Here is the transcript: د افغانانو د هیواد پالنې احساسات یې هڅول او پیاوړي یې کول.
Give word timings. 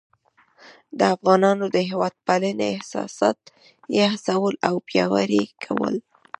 د 0.97 0.99
افغانانو 1.15 1.65
د 1.75 1.77
هیواد 1.89 2.15
پالنې 2.27 2.67
احساسات 2.75 3.39
یې 3.95 4.05
هڅول 4.13 4.53
او 4.67 4.75
پیاوړي 4.87 5.37
یې 5.47 5.53
کول. 5.63 5.95